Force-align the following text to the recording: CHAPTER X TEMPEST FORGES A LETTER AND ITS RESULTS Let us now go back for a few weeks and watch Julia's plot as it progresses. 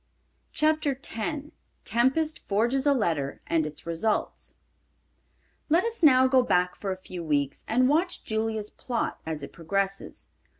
CHAPTER 0.51 0.99
X 1.07 1.45
TEMPEST 1.85 2.39
FORGES 2.47 2.87
A 2.87 2.93
LETTER 2.95 3.39
AND 3.45 3.67
ITS 3.67 3.85
RESULTS 3.85 4.55
Let 5.69 5.83
us 5.83 6.01
now 6.01 6.25
go 6.25 6.41
back 6.41 6.73
for 6.75 6.91
a 6.91 6.97
few 6.97 7.23
weeks 7.23 7.63
and 7.67 7.87
watch 7.87 8.23
Julia's 8.23 8.71
plot 8.71 9.19
as 9.27 9.43
it 9.43 9.53
progresses. 9.53 10.25